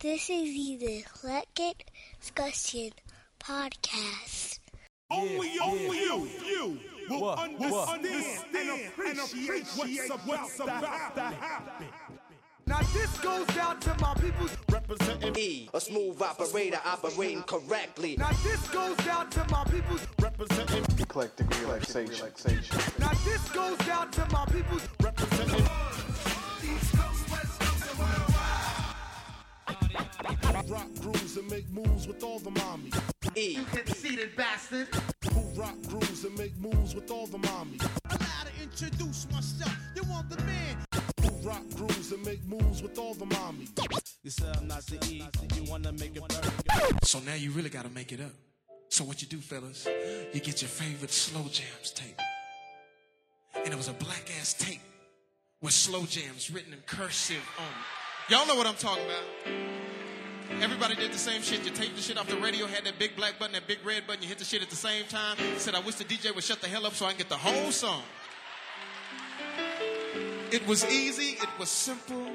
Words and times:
This 0.00 0.30
is 0.30 0.78
the 0.80 1.04
Eclectik 1.04 1.82
Discussion 2.18 2.92
Podcast. 3.38 4.60
Only, 5.10 5.50
only 5.62 5.98
you, 5.98 6.28
you 6.42 6.78
will 7.10 7.20
What? 7.20 7.38
understand, 7.38 7.68
What? 7.68 9.06
and 9.06 9.18
appreciate 9.18 10.08
what's 10.08 10.26
what's 10.26 10.58
about 10.58 11.14
to 11.16 11.20
happen. 11.20 11.86
Now 12.68 12.80
this 12.92 13.16
goes 13.18 13.56
out 13.58 13.80
to 13.82 13.94
my 14.00 14.12
people. 14.14 14.48
Representing, 14.72 15.36
E, 15.38 15.68
a 15.72 15.80
smooth 15.80 16.20
operator 16.20 16.80
operating 16.84 17.42
correctly. 17.44 18.16
Now 18.18 18.30
this 18.42 18.66
goes 18.68 18.98
out 19.06 19.30
to 19.32 19.46
my 19.52 19.62
people. 19.64 19.96
representing, 20.20 20.84
eclectic 20.98 21.48
relaxation. 21.60 22.14
relaxation. 22.14 22.76
Now 22.98 23.12
this 23.24 23.48
goes 23.50 23.88
out 23.88 24.12
to 24.14 24.26
my 24.32 24.44
people. 24.46 24.78
representing. 25.00 25.64
Rock 30.68 30.88
grooves 31.00 31.36
and 31.36 31.48
make 31.48 31.70
moves 31.70 32.08
with 32.08 32.24
all 32.24 32.40
the 32.40 32.50
mommy. 32.50 32.90
E, 33.36 33.58
Conceited 33.72 34.34
bastard. 34.36 34.88
Who 35.32 35.40
rock 35.60 35.76
grooves 35.88 36.24
and 36.24 36.36
make 36.36 36.56
moves 36.58 36.96
with 36.96 37.08
all 37.12 37.28
the 37.28 37.38
mommy. 37.38 37.78
Allow 38.10 38.18
to 38.18 38.62
introduce 38.62 39.30
myself. 39.30 39.76
You 39.94 40.02
want 40.10 40.28
the 40.28 40.42
man? 40.42 40.85
Who 41.20 41.48
rock 41.48 41.62
grooves 41.74 42.12
and 42.12 42.24
make 42.24 42.44
moves 42.44 42.82
with 42.82 42.98
all 42.98 43.14
the 43.14 43.26
mommy. 43.26 43.68
You 44.22 44.30
say 44.30 44.46
I'm 44.56 44.66
not 44.66 44.84
the 44.86 44.98
E, 45.06 45.24
you 45.54 45.70
wanna 45.70 45.92
make 45.92 46.16
it 46.16 46.22
burn. 46.28 46.98
So 47.02 47.20
now 47.20 47.34
you 47.34 47.50
really 47.52 47.70
gotta 47.70 47.90
make 47.90 48.12
it 48.12 48.20
up. 48.20 48.32
So 48.88 49.04
what 49.04 49.20
you 49.22 49.28
do, 49.28 49.38
fellas, 49.38 49.86
you 50.32 50.40
get 50.40 50.62
your 50.62 50.68
favorite 50.68 51.10
slow 51.10 51.42
jams 51.42 51.92
tape. 51.94 52.20
And 53.54 53.68
it 53.68 53.76
was 53.76 53.88
a 53.88 53.92
black 53.94 54.30
ass 54.40 54.54
tape 54.54 54.80
with 55.60 55.72
slow 55.72 56.04
jams 56.06 56.50
written 56.50 56.72
in 56.72 56.80
cursive 56.86 57.48
on 57.58 57.66
it. 57.66 58.32
Y'all 58.32 58.46
know 58.46 58.56
what 58.56 58.66
I'm 58.66 58.74
talking 58.74 59.04
about. 59.04 60.62
Everybody 60.62 60.94
did 60.94 61.12
the 61.12 61.18
same 61.18 61.42
shit. 61.42 61.64
You 61.64 61.70
taped 61.70 61.96
the 61.96 62.02
shit 62.02 62.18
off 62.18 62.28
the 62.28 62.36
radio, 62.36 62.66
had 62.66 62.84
that 62.84 62.98
big 62.98 63.16
black 63.16 63.38
button, 63.38 63.54
that 63.54 63.66
big 63.66 63.78
red 63.84 64.06
button, 64.06 64.22
you 64.22 64.28
hit 64.28 64.38
the 64.38 64.44
shit 64.44 64.62
at 64.62 64.70
the 64.70 64.76
same 64.76 65.04
time. 65.06 65.36
Said, 65.58 65.74
I 65.74 65.80
wish 65.80 65.96
the 65.96 66.04
DJ 66.04 66.34
would 66.34 66.44
shut 66.44 66.60
the 66.60 66.68
hell 66.68 66.86
up 66.86 66.94
so 66.94 67.06
I 67.06 67.10
can 67.10 67.18
get 67.18 67.28
the 67.28 67.36
whole 67.36 67.70
song. 67.72 68.02
It 70.52 70.66
was 70.66 70.84
easy, 70.86 71.36
it 71.42 71.48
was 71.58 71.68
simple, 71.68 72.28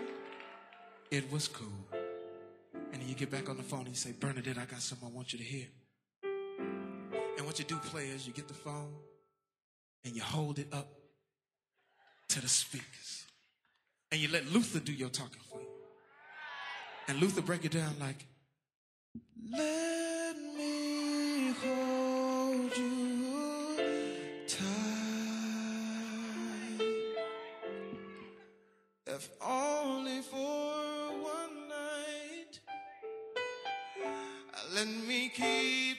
it 1.09 1.31
was 1.31 1.47
cool. 1.47 1.67
And 2.91 3.01
then 3.01 3.07
you 3.07 3.15
get 3.15 3.31
back 3.31 3.49
on 3.49 3.55
the 3.55 3.63
phone 3.63 3.81
and 3.81 3.89
you 3.89 3.95
say, 3.95 4.11
Bernadette, 4.11 4.57
I 4.57 4.65
got 4.65 4.81
something 4.81 5.07
I 5.07 5.11
want 5.11 5.31
you 5.31 5.39
to 5.39 5.45
hear. 5.45 5.67
And 7.37 7.45
what 7.45 7.57
you 7.57 7.65
do, 7.65 7.77
players, 7.77 8.27
you 8.27 8.33
get 8.33 8.47
the 8.47 8.53
phone 8.53 8.93
and 10.03 10.13
you 10.15 10.21
hold 10.21 10.59
it 10.59 10.67
up 10.73 10.87
to 12.29 12.41
the 12.41 12.49
speakers. 12.49 13.25
And 14.11 14.19
you 14.19 14.27
let 14.29 14.51
Luther 14.51 14.79
do 14.79 14.91
your 14.91 15.09
talking 15.09 15.41
for 15.49 15.61
you. 15.61 15.67
And 17.07 17.19
Luther 17.19 17.41
break 17.41 17.63
it 17.63 17.71
down 17.71 17.95
like, 17.99 18.25
Let 19.57 20.35
me 20.37 21.53
hold 21.63 22.77
you 22.77 23.10
If 29.21 29.29
only 29.39 30.21
for 30.21 31.11
one 31.21 31.69
night. 31.69 32.59
Let 34.73 34.87
me 34.87 35.29
keep 35.29 35.97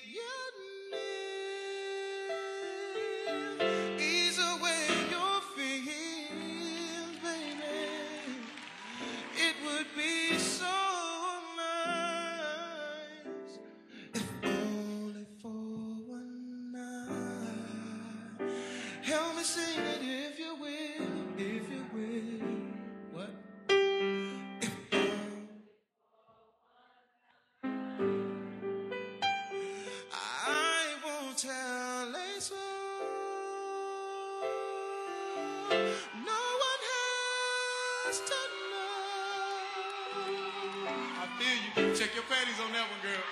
I 38.15 38.19
feel 41.39 41.57
you. 41.65 41.97
Check 41.97 42.15
your 42.15 42.25
panties 42.25 42.61
on 42.61 42.71
that 42.73 42.85
one, 42.91 43.01
girl. 43.01 43.23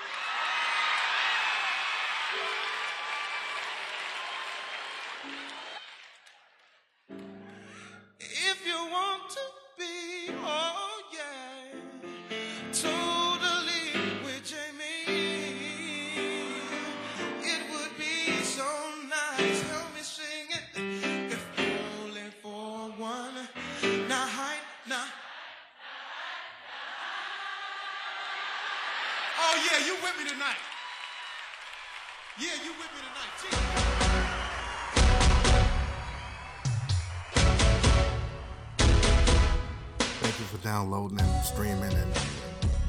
Downloading 40.81 41.21
and 41.21 41.45
streaming 41.45 41.93
and 41.93 42.17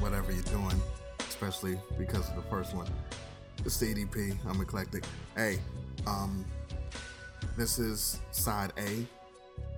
whatever 0.00 0.32
you're 0.32 0.42
doing, 0.44 0.80
especially 1.18 1.78
because 1.98 2.26
of 2.30 2.36
the 2.36 2.42
first 2.42 2.74
one. 2.74 2.86
It's 3.66 3.76
the 3.76 3.94
EDP. 3.94 4.34
I'm 4.48 4.60
eclectic. 4.62 5.04
Hey, 5.36 5.58
um, 6.06 6.42
this 7.54 7.78
is 7.78 8.18
side 8.30 8.72
A 8.78 9.06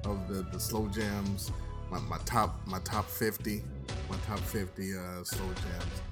of 0.08 0.28
the, 0.28 0.46
the 0.52 0.60
slow 0.60 0.86
jams. 0.88 1.50
My, 1.90 1.98
my 1.98 2.18
top 2.24 2.60
my 2.66 2.78
top 2.84 3.06
50, 3.06 3.62
my 4.08 4.16
top 4.26 4.38
50 4.38 4.96
uh, 4.96 5.24
slow 5.24 5.46
jams. 5.46 6.02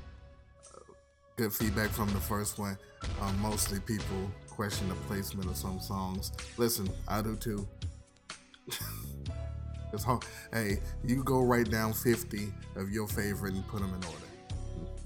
Uh, 0.74 0.78
good 1.36 1.52
feedback 1.52 1.90
from 1.90 2.08
the 2.08 2.20
first 2.20 2.58
one. 2.58 2.76
Um, 3.20 3.38
mostly 3.40 3.78
people 3.78 4.28
question 4.50 4.88
the 4.88 4.96
placement 5.06 5.48
of 5.48 5.56
some 5.56 5.78
songs. 5.78 6.32
Listen, 6.56 6.90
I 7.06 7.22
do 7.22 7.36
too. 7.36 7.68
It's 9.92 10.04
hard. 10.04 10.24
Hey, 10.52 10.80
you 11.04 11.22
go 11.22 11.42
write 11.42 11.70
down 11.70 11.92
50 11.92 12.52
of 12.76 12.90
your 12.90 13.06
favorite 13.06 13.54
and 13.54 13.66
put 13.68 13.80
them 13.80 13.90
in 13.90 14.04
order. 14.04 14.26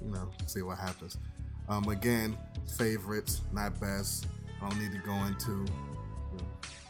You 0.05 0.11
know, 0.13 0.29
see 0.47 0.63
what 0.63 0.79
happens. 0.79 1.19
Um, 1.69 1.89
again, 1.89 2.37
favorites, 2.79 3.43
not 3.53 3.79
best. 3.81 4.27
I 4.63 4.69
don't 4.69 4.81
need 4.81 4.93
to 4.93 4.99
go 4.99 5.15
into 5.25 5.51
you 5.51 6.39
know, 6.39 6.45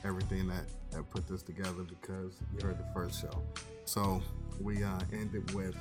everything 0.04 0.46
that, 0.48 0.64
that 0.90 1.08
put 1.10 1.26
this 1.26 1.42
together 1.42 1.82
because 1.82 2.38
you 2.54 2.66
heard 2.66 2.78
the 2.78 2.86
first 2.92 3.22
show. 3.22 3.42
So 3.86 4.22
we 4.60 4.82
uh, 4.82 4.98
ended 5.12 5.52
with 5.54 5.74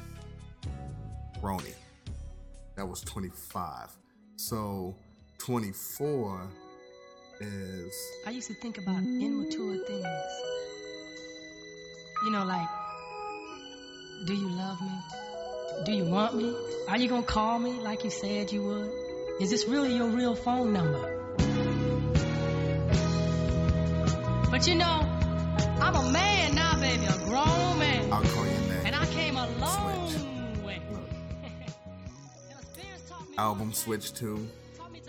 Roni. 1.42 1.74
That 2.76 2.88
was 2.88 3.02
25. 3.02 3.90
So 4.38 4.96
24 5.40 6.48
is 7.42 7.94
I 8.26 8.30
used 8.30 8.48
to 8.48 8.54
think 8.56 8.78
about 8.78 9.04
immature 9.04 9.78
things. 9.86 10.55
You 12.26 12.32
know, 12.32 12.44
like, 12.44 12.68
do 14.26 14.34
you 14.34 14.50
love 14.50 14.82
me? 14.82 14.92
Do 15.86 15.92
you 15.92 16.06
want 16.06 16.36
me? 16.36 16.56
Are 16.88 16.98
you 16.98 17.08
gonna 17.08 17.24
call 17.24 17.60
me 17.60 17.72
like 17.82 18.04
you 18.04 18.10
said 18.10 18.52
you 18.52 18.64
would? 18.64 18.92
Is 19.42 19.50
this 19.52 19.68
really 19.68 19.96
your 19.96 20.08
real 20.08 20.36
phone 20.36 20.74
number? 20.74 21.12
But 24.50 24.68
you 24.68 24.76
know, 24.76 24.86
I'm 25.82 25.96
a 25.96 26.12
man 26.12 26.56
now, 26.56 26.80
baby, 26.80 27.06
a 27.06 27.18
grown 27.26 27.78
man. 27.80 28.12
I'll 28.12 28.24
call 28.24 28.46
you 28.46 28.52
next. 28.70 28.86
And 28.86 28.96
I 28.96 29.06
came 29.08 29.36
a 29.38 29.48
long 29.60 30.10
Switch. 30.10 30.24
way. 30.66 30.82
Look. 30.92 31.02
And 31.44 32.60
experience 32.62 33.10
taught 33.10 33.30
me- 33.30 33.38
album 33.38 33.74
Switch 33.74 34.14
2. 34.14 34.48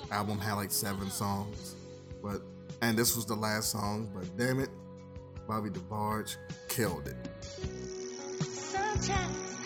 to- 0.06 0.12
album 0.12 0.38
had 0.38 0.54
like 0.54 0.70
seven 0.72 1.10
songs, 1.10 1.76
but 2.22 2.42
and 2.82 2.98
this 2.98 3.14
was 3.16 3.24
the 3.24 3.36
last 3.36 3.70
song. 3.70 4.10
But 4.12 4.36
damn 4.36 4.58
it, 4.60 4.70
Bobby 5.46 5.70
DeBarge 5.70 6.36
killed 6.76 7.08
it. 7.08 7.16
Sometimes 8.44 9.62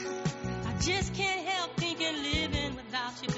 I 0.64 0.72
just 0.80 1.12
can't 1.12 1.44
help 1.44 1.76
thinking 1.76 2.22
living 2.22 2.76
without 2.76 3.20
you, 3.20 3.28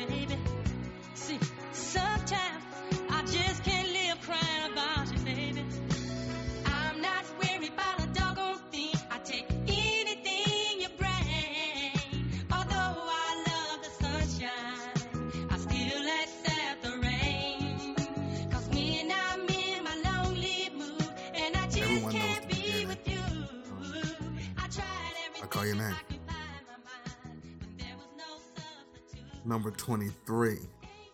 Number 29.44 29.70
23. 29.70 30.58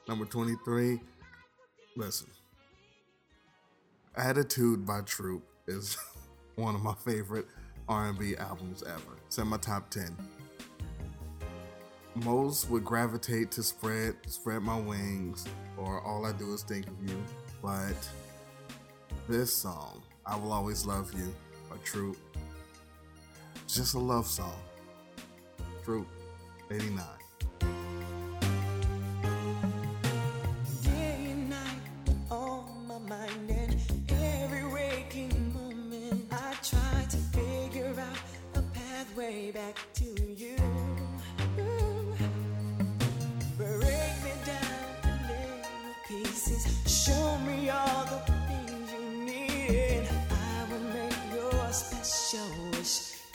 Number 0.06 0.24
23. 0.24 1.00
Listen. 1.96 2.28
Attitude 4.16 4.86
by 4.86 5.00
Troop 5.02 5.42
is 5.66 5.96
one 6.56 6.74
of 6.74 6.82
my 6.82 6.94
favorite 6.94 7.46
R&B 7.88 8.36
albums 8.36 8.82
ever. 8.82 9.16
It's 9.26 9.38
in 9.38 9.48
my 9.48 9.56
top 9.56 9.90
10. 9.90 10.16
Most 12.24 12.68
would 12.68 12.84
gravitate 12.84 13.50
to 13.52 13.62
spread 13.62 14.16
spread 14.26 14.62
my 14.62 14.78
wings 14.78 15.46
or 15.76 16.02
all 16.02 16.26
I 16.26 16.32
do 16.32 16.52
is 16.52 16.62
think 16.62 16.88
of 16.88 17.08
you, 17.08 17.16
but 17.62 17.94
this 19.28 19.52
song, 19.52 20.02
I 20.26 20.36
Will 20.36 20.52
Always 20.52 20.84
Love 20.84 21.12
You 21.16 21.32
by 21.70 21.76
Troop, 21.84 22.16
just 23.68 23.94
a 23.94 23.98
love 23.98 24.26
song. 24.26 24.58
Troop 25.84 26.08
89. 26.70 27.17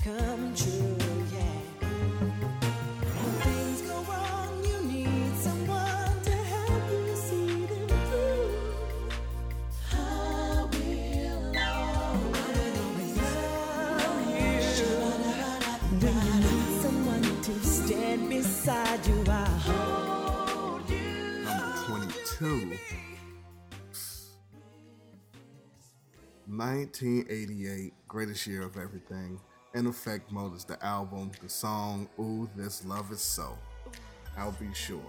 Come 0.03 0.53
true. 0.53 0.97
Yeah. 1.31 1.87
When 2.99 3.31
things 3.39 3.81
go 3.83 3.95
wrong, 4.03 4.53
you 4.65 4.77
need 4.83 5.35
someone 5.37 6.21
to 6.23 6.31
help 6.31 6.91
you 6.91 7.15
see 7.15 7.65
them 7.65 7.87
through. 7.87 8.51
I 9.93 10.67
will 10.71 11.55
always 11.71 13.15
love 13.15 14.27
you. 14.27 14.51
When 16.01 16.15
you 16.27 16.35
need 16.41 16.71
someone 16.81 17.27
to 17.43 17.53
stand 17.63 18.29
beside 18.29 19.07
you, 19.07 19.23
I 19.29 19.31
hold 19.45 20.89
you. 20.89 21.45
Number 21.45 21.71
22. 21.85 22.77
1988, 26.45 27.93
greatest 28.09 28.45
year 28.47 28.63
of 28.63 28.75
everything. 28.75 29.39
In 29.75 29.87
Effect 29.87 30.31
Mode 30.31 30.55
is 30.55 30.65
the 30.65 30.83
album, 30.85 31.31
the 31.41 31.49
song, 31.49 32.07
Ooh, 32.19 32.47
This 32.55 32.85
Love 32.85 33.11
Is 33.11 33.21
So. 33.21 33.57
I'll 34.37 34.51
be 34.51 34.71
sure. 34.71 35.01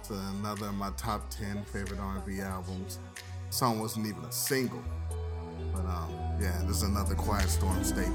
It's 0.00 0.08
another 0.08 0.68
of 0.68 0.74
my 0.74 0.90
top 0.96 1.28
10 1.28 1.62
favorite 1.64 2.00
R&B 2.00 2.40
albums. 2.40 2.98
The 3.50 3.54
song 3.54 3.78
wasn't 3.80 4.06
even 4.06 4.24
a 4.24 4.32
single. 4.32 4.82
But 5.74 5.84
um, 5.84 6.10
yeah, 6.40 6.58
this 6.62 6.78
is 6.78 6.82
another 6.84 7.14
Quiet 7.14 7.50
Storm 7.50 7.84
staple. 7.84 8.12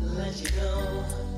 Let 0.00 0.40
you 0.40 0.50
go. 0.50 1.33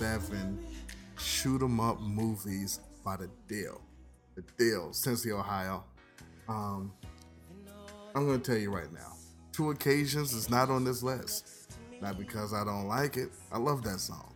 1987, 0.00 0.58
Shoot 1.18 1.62
'em 1.62 1.80
Up 1.80 2.00
Movies 2.00 2.80
by 3.04 3.16
The 3.16 3.30
Deele. 3.48 3.80
The 4.34 4.42
Deele, 4.58 4.90
Cincy, 4.90 5.30
Ohio. 5.30 5.84
Um, 6.48 6.92
I'm 8.14 8.26
to 8.26 8.38
tell 8.38 8.60
you 8.60 8.70
right 8.74 8.92
now, 8.92 9.16
two 9.52 9.70
occasions 9.70 10.32
is 10.32 10.50
not 10.50 10.70
on 10.70 10.84
this 10.84 11.02
list. 11.02 11.72
Not 12.00 12.18
because 12.18 12.52
I 12.52 12.62
don't 12.64 12.88
like 12.88 13.16
it. 13.16 13.30
I 13.50 13.58
love 13.58 13.82
that 13.84 14.00
song. 14.00 14.34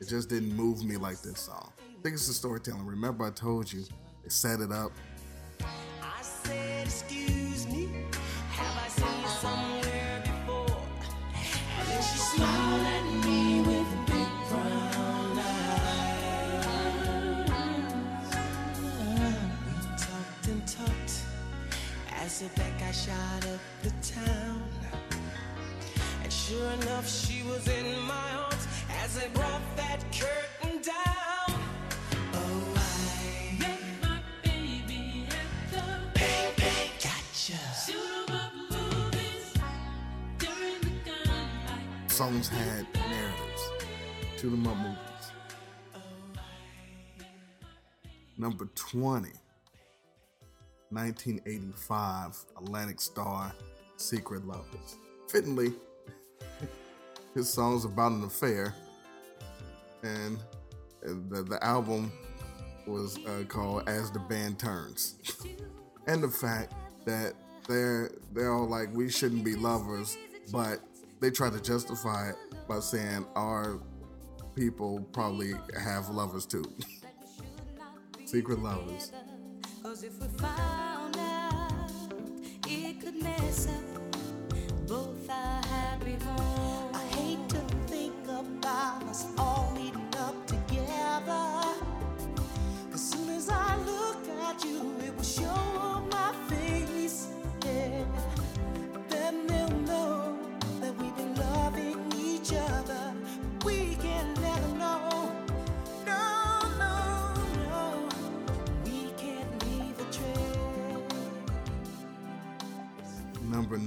It 0.00 0.08
just 0.08 0.28
didn't 0.28 0.54
move 0.54 0.84
me 0.84 0.96
like 0.96 1.20
this 1.22 1.40
song. 1.40 1.72
I 1.80 2.02
think 2.02 2.14
it's 2.14 2.28
the 2.28 2.34
storytelling. 2.34 2.86
Remember, 2.86 3.24
I 3.24 3.30
told 3.30 3.72
you, 3.72 3.84
they 4.22 4.28
set 4.28 4.60
it 4.60 4.70
up. 4.70 4.92
As 22.34 22.42
if 22.42 22.54
that 22.56 22.78
guy 22.80 22.90
shot 22.90 23.46
up 23.46 23.60
the 23.84 23.90
town. 24.02 24.62
And 26.24 26.32
sure 26.32 26.68
enough, 26.72 27.08
she 27.08 27.44
was 27.44 27.68
in 27.68 27.86
my 28.08 28.28
arms 28.42 28.66
as 29.02 29.18
I 29.18 29.28
brought 29.28 29.62
that 29.76 30.00
curtain 30.10 30.82
down. 30.82 31.60
Oh, 32.34 32.74
I 32.74 33.68
my 34.02 34.18
baby 34.42 35.28
at 35.30 35.48
the 35.70 35.84
Gotcha. 37.04 37.60
Songs 42.08 42.48
had 42.48 42.86
narratives. 42.94 43.64
'em 44.52 44.66
up 44.66 44.76
movies. 44.76 45.26
Number 48.36 48.66
20, 48.74 49.30
1985, 50.94 52.44
Atlantic 52.56 53.00
Starr, 53.00 53.52
Secret 53.96 54.46
Lovers. 54.46 54.96
Fittingly, 55.28 55.72
his 57.34 57.48
song's 57.48 57.84
about 57.84 58.12
an 58.12 58.24
affair, 58.24 58.74
and 60.02 60.38
the, 61.02 61.42
the 61.42 61.58
album 61.62 62.12
was 62.86 63.18
uh, 63.26 63.44
called 63.48 63.88
As 63.88 64.10
the 64.10 64.20
Band 64.20 64.58
Turns. 64.58 65.16
and 66.06 66.22
the 66.22 66.28
fact 66.28 66.72
that 67.04 67.34
they're 67.68 68.10
they're 68.32 68.52
all 68.52 68.68
like 68.68 68.88
we 68.92 69.10
shouldn't 69.10 69.44
be 69.44 69.54
lovers, 69.54 70.16
but 70.52 70.80
they 71.20 71.30
try 71.30 71.50
to 71.50 71.60
justify 71.60 72.30
it 72.30 72.36
by 72.68 72.80
saying 72.80 73.26
our 73.34 73.80
people 74.54 75.00
probably 75.12 75.52
have 75.82 76.08
lovers 76.10 76.46
too. 76.46 76.64
Secret 78.24 78.60
lovers. 78.60 79.12
Cause 79.84 80.02
if 80.02 80.18
we 80.18 80.26
found 80.38 81.14
out, 81.18 81.90
it 82.66 83.02
could 83.02 83.22
mess 83.22 83.68
up 83.68 83.93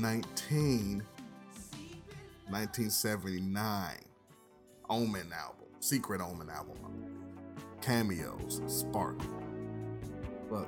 19, 0.02 1.04
1979, 2.50 3.96
Omen 4.90 5.32
album, 5.34 5.68
Secret 5.80 6.22
Omen 6.22 6.50
album. 6.50 6.76
Cameo's, 7.82 8.62
Spark. 8.68 9.18
Look, 10.52 10.68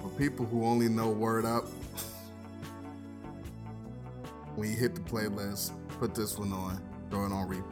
for 0.00 0.08
people 0.18 0.44
who 0.46 0.64
only 0.64 0.88
know 0.88 1.08
Word 1.10 1.44
Up, 1.44 1.64
when 4.56 4.70
you 4.70 4.76
hit 4.76 4.94
the 4.94 5.00
playlist, 5.00 5.72
put 5.98 6.14
this 6.14 6.36
one 6.38 6.52
on, 6.52 6.82
throw 7.10 7.24
it 7.26 7.32
on 7.32 7.48
repeat. 7.48 7.64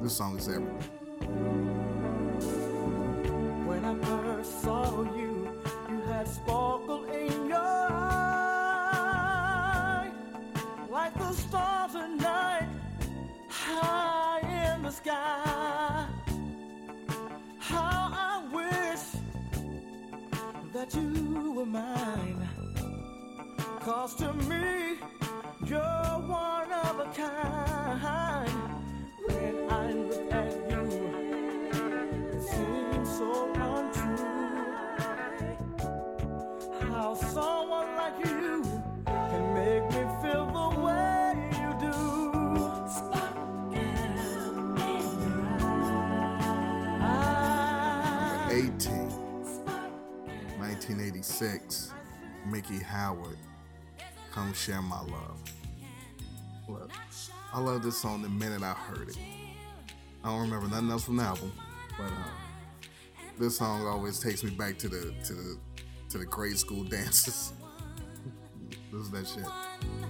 This 0.00 0.16
song 0.16 0.38
is 0.38 0.48
everywhere. 0.48 2.15
Cause 23.86 24.16
to 24.16 24.32
me, 24.32 24.98
you're 25.64 25.78
one 25.78 26.72
of 26.72 26.98
a 26.98 27.06
kind. 27.14 28.50
When 29.28 29.70
I 29.70 29.92
look 29.92 30.32
at 30.32 30.52
you, 30.68 30.82
it 32.32 32.42
seems 32.42 33.08
so 33.16 33.52
untrue. 33.54 34.66
How 36.90 37.14
someone 37.14 37.94
like 37.94 38.18
you 38.24 38.64
can 39.04 39.54
make 39.54 39.84
me 39.94 40.02
feel 40.20 40.46
the 40.50 40.68
way 40.80 41.48
you 41.52 41.70
do. 41.78 41.94
18, 48.50 49.10
1986, 50.58 51.92
Miki 52.50 52.78
Howard, 52.80 53.38
Come 54.36 54.52
Share 54.52 54.82
My 54.82 55.00
Love. 55.00 55.40
Look, 56.68 56.90
I 57.54 57.58
love 57.58 57.82
this 57.82 57.96
song 57.96 58.20
the 58.20 58.28
minute 58.28 58.62
I 58.62 58.74
heard 58.74 59.08
it. 59.08 59.16
I 60.22 60.28
don't 60.28 60.42
remember 60.42 60.68
nothing 60.68 60.90
else 60.90 61.04
from 61.04 61.16
the 61.16 61.22
album, 61.22 61.52
but 61.96 62.04
uh, 62.04 62.88
this 63.38 63.56
song 63.56 63.86
always 63.86 64.20
takes 64.20 64.44
me 64.44 64.50
back 64.50 64.76
to 64.80 64.90
the 64.90 65.14
to 65.24 65.32
the 65.32 65.58
to 66.10 66.18
the 66.18 66.26
grade 66.26 66.58
school 66.58 66.84
dances. 66.90 67.54
this 68.92 69.00
is 69.00 69.10
that 69.10 69.26
shit. 69.26 70.05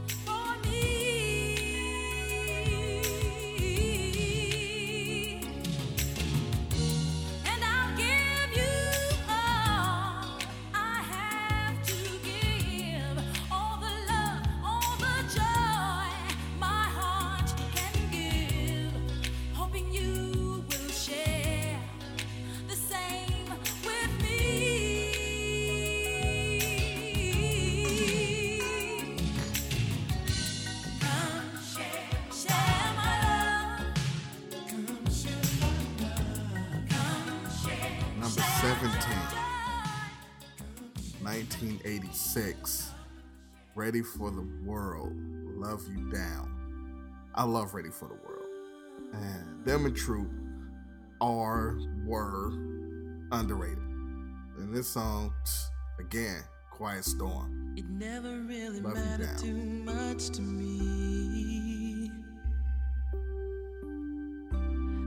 Ready 43.87 44.03
for 44.03 44.33
the 44.33 44.45
World, 44.65 45.13
Love 45.55 45.81
You 45.89 46.11
Down. 46.11 46.51
I 47.37 47.45
love 47.45 47.73
Ready 47.73 47.91
for 47.91 48.09
the 48.09 48.17
World. 48.17 48.49
And 49.13 49.65
them 49.65 49.87
and 49.87 49.95
Troop 49.95 50.29
are, 51.21 51.79
were 52.05 52.49
underrated. 53.31 53.79
And 54.59 54.75
this 54.75 54.89
song, 54.89 55.33
again, 56.01 56.43
Quiet 56.73 57.05
Storm. 57.05 57.75
It 57.77 57.89
never 57.89 58.41
really 58.41 58.81
Love 58.81 58.95
mattered 58.95 59.39
too 59.39 59.55
much 59.55 60.31
to 60.31 60.43
me. 60.43 62.11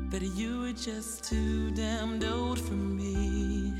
That 0.09 0.21
you 0.21 0.61
were 0.61 0.71
just 0.71 1.25
too 1.25 1.71
damned 1.71 2.23
old 2.23 2.57
for 2.57 2.75
me. 2.75 3.73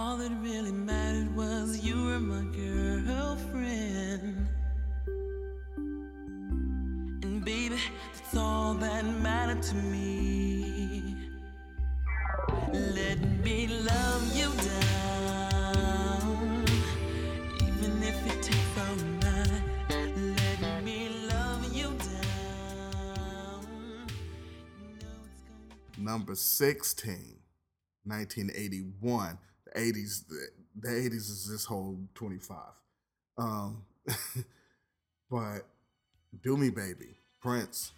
All 0.00 0.16
that 0.18 0.30
really 0.40 0.70
mattered 0.70 1.34
was 1.34 1.80
you 1.80 2.04
were 2.04 2.20
my 2.20 2.44
girlfriend. 2.54 4.46
And 7.24 7.44
baby, 7.44 7.80
that's 8.14 8.36
all 8.36 8.74
that 8.74 9.04
mattered 9.20 9.60
to 9.60 9.74
me. 9.74 11.16
Let 12.72 13.18
me 13.42 13.66
love 13.66 14.36
you 14.36 14.52
down, 15.72 16.64
even 17.56 18.00
if 18.00 18.24
it 18.24 18.40
takes 18.40 18.78
all 18.78 18.94
night. 19.20 19.62
Let 19.90 20.84
me 20.84 21.08
love 21.28 21.74
you 21.74 21.92
down. 21.98 23.66
Number 25.98 26.36
16, 26.36 27.40
1981. 28.04 29.38
The 29.74 29.80
80s, 29.80 30.26
the, 30.28 30.48
the 30.80 30.88
80s 30.88 31.14
is 31.14 31.48
this 31.50 31.64
whole 31.64 31.98
25. 32.14 32.56
Um, 33.36 33.82
but 35.30 35.60
Do 36.42 36.56
Me 36.56 36.70
Baby, 36.70 37.16
Prince. 37.40 37.92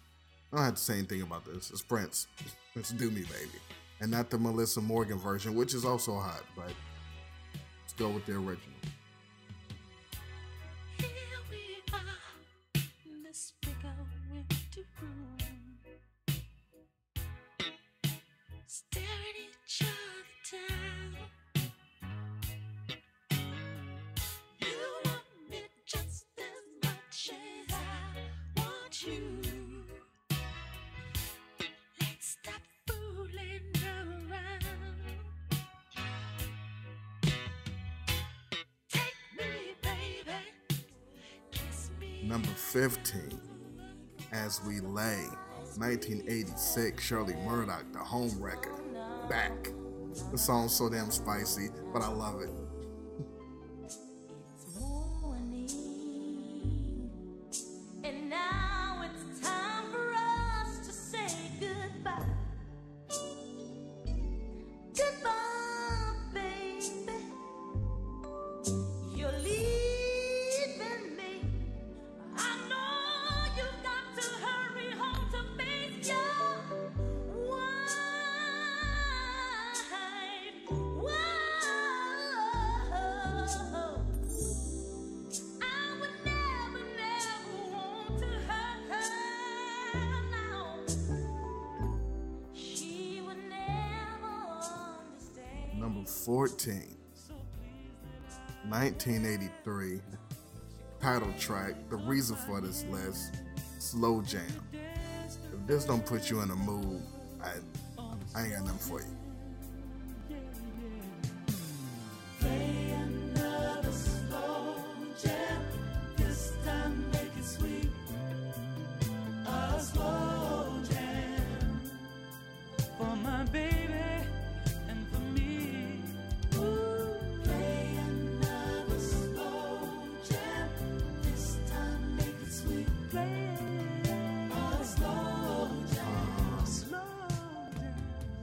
I 0.51 0.57
don't 0.57 0.65
have 0.65 0.75
to 0.75 0.81
say 0.81 0.95
anything 0.95 1.21
about 1.21 1.45
this. 1.45 1.71
It's 1.71 1.81
Prince. 1.81 2.27
It's 2.75 2.91
Do 2.91 3.09
Me 3.09 3.21
Baby. 3.21 3.59
And 4.01 4.11
not 4.11 4.29
the 4.29 4.37
Meli'sa 4.37 4.81
Morgan 4.81 5.17
version, 5.19 5.55
which 5.55 5.73
is 5.73 5.85
also 5.85 6.15
hot, 6.15 6.43
but 6.55 6.71
let's 7.81 7.93
go 7.97 8.09
with 8.09 8.25
the 8.25 8.33
original. 8.33 8.57
Staring 18.67 19.07
each 19.65 19.81
other 19.81 20.67
down. 20.69 20.80
Number 42.31 42.47
15, 42.47 43.41
As 44.31 44.61
We 44.65 44.79
Lay, 44.79 45.27
1986, 45.75 47.03
Shirley 47.03 47.35
Murdock, 47.45 47.91
The 47.91 47.99
Home 47.99 48.31
Wrecker, 48.39 48.79
back. 49.27 49.51
The 50.31 50.37
song's 50.37 50.73
so 50.73 50.87
damn 50.87 51.11
spicy, 51.11 51.67
but 51.91 52.01
I 52.01 52.07
love 52.07 52.39
it. 52.39 52.49
Reason 102.21 102.35
for 102.35 102.61
this 102.61 102.85
list, 102.85 103.33
Slow 103.79 104.21
Jam. 104.21 104.43
If 104.71 105.65
this 105.65 105.85
don't 105.85 106.05
put 106.05 106.29
you 106.29 106.41
in 106.41 106.51
a 106.51 106.55
mood, 106.55 107.01
I, 107.43 107.53
I 108.35 108.43
ain't 108.43 108.53
got 108.53 108.65
nothing 108.65 108.77
for 108.77 108.99
you. 108.99 109.20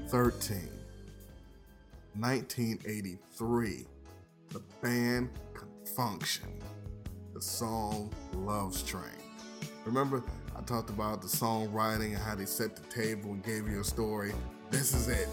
13, 0.09 0.57
1983, 2.15 3.87
the 4.49 4.63
band 4.81 5.29
Function, 5.95 6.49
the 7.35 7.43
song 7.43 8.11
Love's 8.33 8.83
Train. 8.83 9.03
Remember, 9.85 10.23
I 10.57 10.63
talked 10.63 10.89
about 10.89 11.21
the 11.21 11.29
songwriting 11.29 12.15
and 12.15 12.17
how 12.17 12.35
they 12.35 12.47
set 12.47 12.75
the 12.75 12.83
table 12.95 13.33
and 13.33 13.45
gave 13.45 13.69
you 13.69 13.81
a 13.81 13.85
story. 13.85 14.33
This 14.71 14.95
is 14.95 15.09
it. 15.09 15.29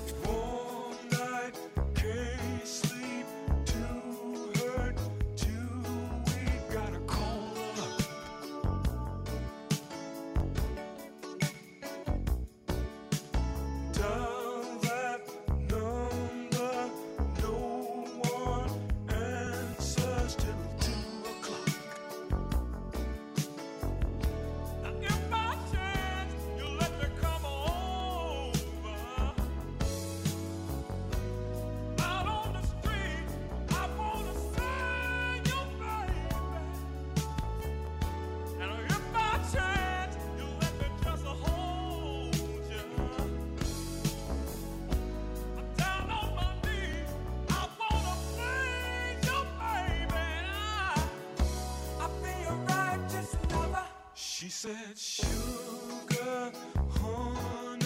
Said, 54.65 54.98
Sugar, 54.98 56.51
honey, 56.89 57.86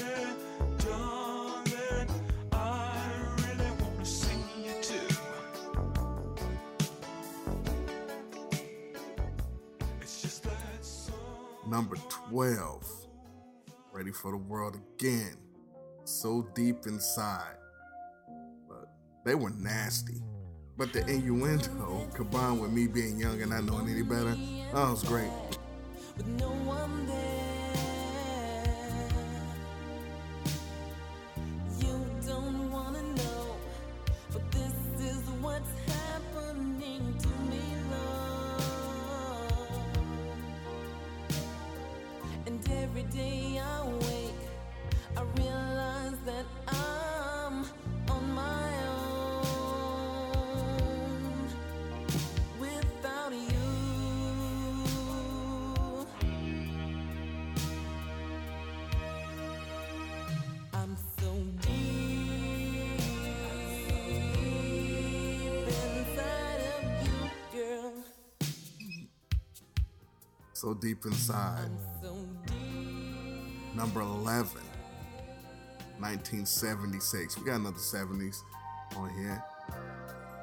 darling, 0.78 2.10
I 2.54 3.12
really 3.38 3.72
want 3.82 4.06
to 4.06 4.30
you 4.62 4.82
too. 4.82 5.16
It's 10.02 10.22
just 10.22 10.44
that 10.44 10.56
song. 10.82 11.14
Number 11.68 11.98
12. 12.30 13.08
Ready 13.92 14.12
for 14.12 14.32
the 14.32 14.38
world 14.38 14.78
again. 14.96 15.36
So 16.06 16.48
deep 16.56 16.86
inside. 16.86 17.58
But 18.70 18.88
they 19.26 19.36
were 19.36 19.50
nasty. 19.50 20.24
But 20.78 20.94
the 20.94 21.06
innuendo, 21.08 22.08
combined 22.14 22.62
with 22.62 22.72
me 22.72 22.88
being 22.88 23.18
young 23.18 23.42
and 23.42 23.52
not 23.52 23.66
knowing 23.66 23.90
any 23.90 24.04
better, 24.04 24.38
that 24.74 24.90
was 24.90 25.04
great. 25.04 25.30
With 26.20 26.28
no 26.28 26.50
one 26.50 27.08
there. 27.08 27.49
So 70.60 70.74
deep 70.74 71.06
inside. 71.06 71.70
So 72.02 72.18
deep. 72.46 73.74
Number 73.74 74.02
11. 74.02 74.62
1976. 76.00 77.38
We 77.38 77.46
got 77.46 77.62
another 77.62 77.78
70s 77.78 78.42
on 78.98 79.10
here. 79.12 79.42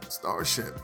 Starship. 0.09 0.81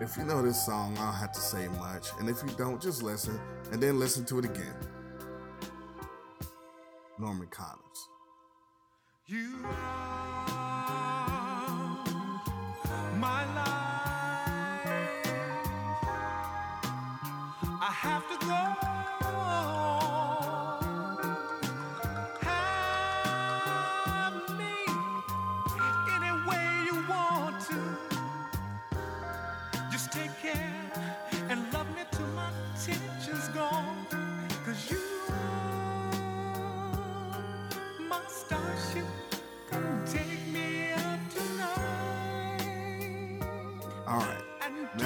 If 0.00 0.16
you 0.16 0.24
know 0.24 0.40
this 0.40 0.64
song, 0.64 0.96
I 0.96 1.04
don't 1.04 1.14
have 1.14 1.32
to 1.32 1.40
say 1.40 1.68
much. 1.78 2.06
And 2.18 2.30
if 2.30 2.42
you 2.42 2.48
don't, 2.56 2.80
just 2.80 3.02
listen 3.02 3.38
and 3.70 3.82
then 3.82 3.98
listen 3.98 4.24
to 4.24 4.38
it 4.38 4.46
again. 4.46 4.76
Norman 7.18 7.48
Connors. 7.48 8.08
You 9.26 9.66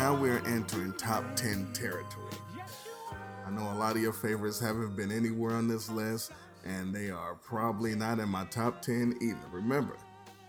Now 0.05 0.15
we're 0.15 0.45
entering 0.47 0.93
top 0.99 1.25
10 1.35 1.73
territory. 1.73 2.37
I 3.47 3.51
know 3.51 3.63
a 3.63 3.79
lot 3.79 3.97
of 3.97 4.03
your 4.03 4.13
favorites 4.13 4.61
haven't 4.61 4.95
been 4.97 5.11
anywhere 5.11 5.57
on 5.57 5.67
this 5.67 5.89
list, 5.89 6.31
and 6.63 6.95
they 6.95 7.09
are 7.09 7.37
probably 7.37 7.95
not 7.95 8.19
in 8.19 8.29
my 8.29 8.45
top 8.51 8.83
10 8.83 9.17
either. 9.23 9.39
Remember, 9.51 9.97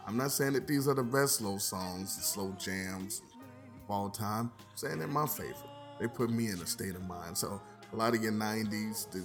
I'm 0.06 0.18
not 0.18 0.34
saying 0.34 0.52
that 0.54 0.68
these 0.68 0.90
are 0.90 0.94
the 0.94 1.04
best 1.04 1.36
slow 1.36 1.58
songs, 1.58 2.12
slow 2.22 2.54
jams 2.60 3.22
of 3.86 3.90
all 3.90 4.10
time. 4.10 4.52
I'm 4.60 4.76
saying 4.76 5.00
they're 5.00 5.08
my 5.08 5.26
favorite. 5.26 5.56
They 6.02 6.08
put 6.08 6.32
me 6.32 6.48
in 6.48 6.60
a 6.60 6.68
state 6.68 6.96
of 6.96 7.04
mind. 7.04 7.38
So 7.38 7.62
a 7.94 7.96
lot 7.96 8.14
of 8.14 8.22
your 8.22 8.34
90s, 8.34 9.10
the, 9.10 9.24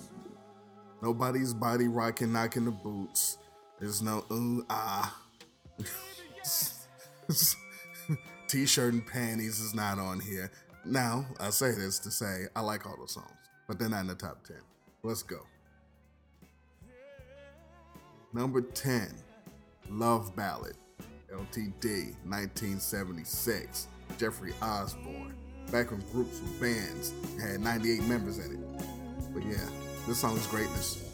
nobody's 1.03 1.53
body 1.53 1.89
rocking, 1.89 2.33
knocking 2.33 2.67
the 2.67 2.71
boots. 2.71 3.37
There's 3.81 4.01
no 4.01 4.25
ooh 4.31 4.65
ah. 4.71 5.13
T-shirt 8.51 8.95
and 8.95 9.07
panties 9.07 9.61
is 9.61 9.75
not 9.75 10.01
on 10.01 10.19
here. 10.19 10.51
Now 10.85 11.25
I 11.39 11.51
say 11.51 11.71
this 11.71 12.01
to 12.01 12.11
say 12.11 12.47
I 12.57 12.61
like 12.63 12.85
all 12.85 12.97
those 12.99 13.13
songs, 13.13 13.31
but 13.69 13.79
they're 13.79 13.89
not 13.89 14.01
in 14.01 14.07
the 14.09 14.17
top 14.17 14.45
ten. 14.45 14.57
Let's 15.05 15.23
go. 15.23 15.47
Number 18.33 18.61
ten, 18.61 19.15
Love 19.89 20.35
Ballad, 20.35 20.75
LTD, 21.33 22.17
1976. 22.25 23.87
Jeffrey 24.19 24.53
Osborne. 24.61 25.33
Back 25.71 25.93
when 25.93 26.01
groups 26.11 26.41
were 26.41 26.67
bands 26.67 27.13
had 27.41 27.61
98 27.61 28.03
members 28.03 28.39
in 28.39 28.55
it. 28.55 29.33
But 29.33 29.45
yeah, 29.45 29.65
this 30.09 30.19
song 30.19 30.37
is 30.37 30.47
greatness. 30.49 31.10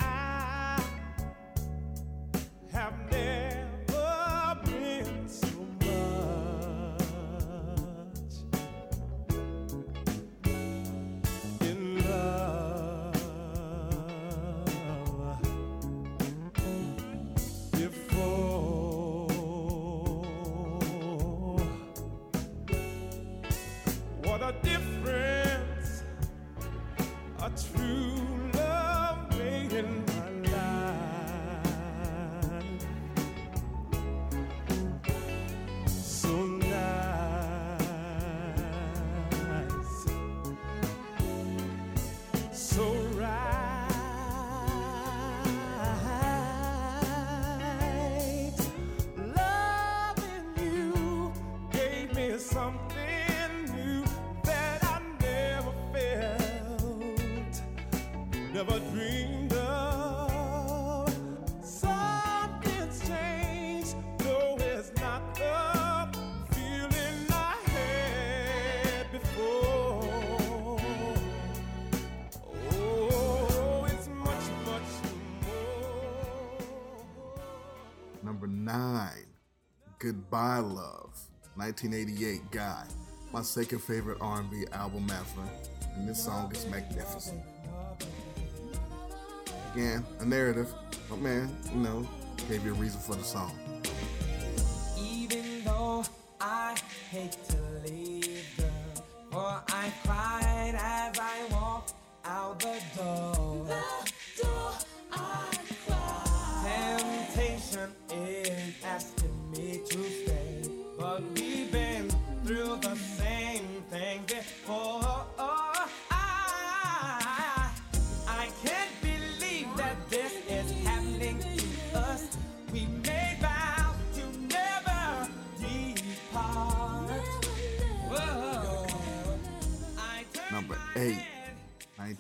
Goodbye 80.37 80.59
Love, 80.59 81.19
1988 81.55 82.51
Guy, 82.51 82.85
my 83.33 83.41
second 83.41 83.79
favorite 83.79 84.19
R&B 84.21 84.67
album 84.71 85.07
ever, 85.11 85.49
and 85.95 86.07
this 86.07 86.23
song 86.23 86.53
is 86.55 86.67
magnificent. 86.67 87.41
Again, 89.73 90.05
a 90.21 90.27
narrative, 90.27 90.75
but 91.09 91.21
man, 91.21 91.57
you 91.73 91.81
know, 91.81 92.07
gave 92.51 92.67
you 92.67 92.73
a 92.73 92.75
reason 92.75 93.01
for 93.01 93.15
the 93.15 93.25
song. 93.25 93.59
Even 95.01 95.65
though 95.65 96.05
I 96.39 96.77
hate 97.11 97.39
to 97.49 97.91
leave, 97.91 98.45
girl, 98.59 99.07
for 99.31 99.63
I 99.69 99.91
cried 100.05 100.75
as 100.77 101.19
I 101.19 101.47
walked 101.51 101.95
out 102.27 102.61
the 102.61 102.79
door. 102.95 103.36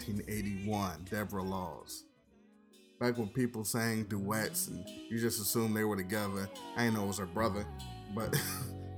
1981, 0.08 1.06
Debra 1.10 1.42
Laws. 1.42 2.04
Back 3.00 3.18
when 3.18 3.28
people 3.28 3.64
sang 3.64 4.04
duets 4.04 4.68
and 4.68 4.88
you 5.10 5.18
just 5.18 5.40
assumed 5.40 5.76
they 5.76 5.84
were 5.84 5.96
together, 5.96 6.48
I 6.76 6.84
didn't 6.84 6.94
know 6.94 7.04
it 7.04 7.08
was 7.08 7.18
her 7.18 7.26
brother, 7.26 7.66
but 8.14 8.40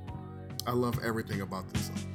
I 0.67 0.73
love 0.73 1.03
everything 1.03 1.41
about 1.41 1.73
this 1.73 1.87
song. 1.87 2.08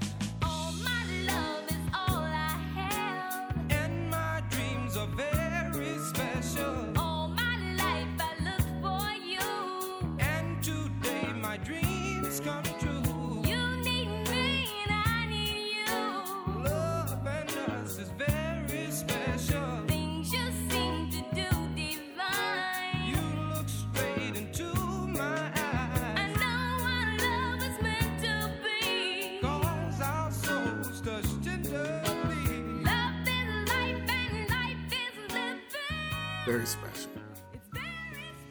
Very 36.45 36.65
special. 36.65 37.09
It's 37.53 37.67
very 37.71 37.85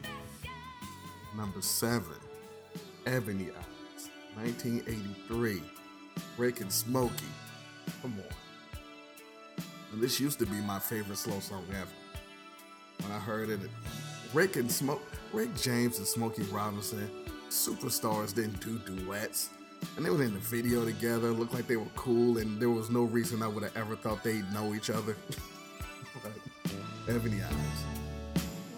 special. 0.01 0.57
Number 1.37 1.61
seven, 1.61 2.17
Ebony 3.05 3.49
Eyes, 3.51 4.09
1983, 4.35 5.61
Rick 6.39 6.63
and 6.63 6.73
Smokey. 6.73 7.27
Come 8.01 8.15
on. 8.17 9.65
And 9.93 10.03
this 10.03 10.19
used 10.19 10.39
to 10.39 10.47
be 10.47 10.57
my 10.63 10.79
favorite 10.79 11.19
slow 11.19 11.39
song 11.41 11.67
ever. 11.73 11.91
When 13.03 13.13
I 13.13 13.19
heard 13.19 13.51
it, 13.51 13.61
Rick 14.33 14.57
and 14.57 14.73
Smoke, 14.73 15.03
Rick 15.35 15.55
James 15.57 15.99
and 15.99 16.07
Smokey 16.07 16.45
Robinson, 16.45 17.11
superstars 17.51 18.35
didn't 18.35 18.61
do 18.61 18.79
duets. 18.79 19.51
And 19.99 20.07
they 20.07 20.09
were 20.09 20.23
in 20.23 20.33
the 20.33 20.41
video 20.41 20.87
together, 20.87 21.31
looked 21.31 21.53
like 21.53 21.67
they 21.67 21.77
were 21.77 21.85
cool, 21.95 22.39
and 22.39 22.59
there 22.59 22.71
was 22.71 22.89
no 22.89 23.03
reason 23.03 23.43
I 23.43 23.49
would 23.49 23.65
have 23.65 23.77
ever 23.77 23.97
thought 23.97 24.25
they'd 24.25 24.51
know 24.55 24.73
each 24.73 24.89
other. 24.89 25.15
Ebony 27.09 27.43
Eyes. 27.43 27.85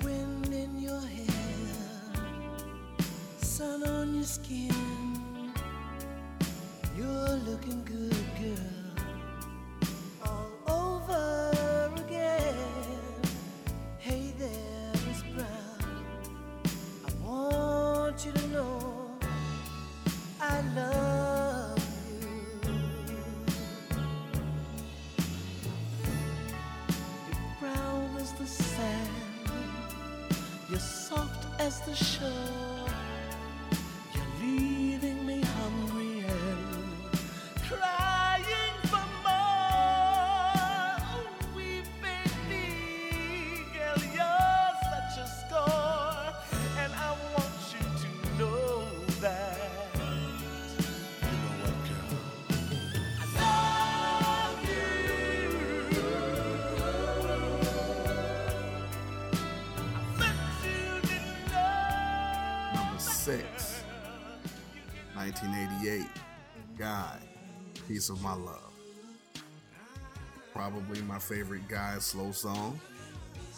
Wind 0.03 0.53
in 0.53 0.81
your 0.81 1.01
hair, 1.01 2.17
sun 3.37 3.87
on 3.87 4.15
your 4.15 4.25
skin. 4.25 4.75
You're 6.97 7.37
looking 7.47 7.85
good, 7.85 8.27
girl. 8.41 8.74
Piece 68.05 68.11
of 68.11 68.23
My 68.23 68.35
Love. 68.35 68.71
Probably 70.53 71.01
my 71.05 71.19
favorite 71.19 71.67
Guy 71.69 71.97
slow 72.01 72.33
song. 72.33 72.79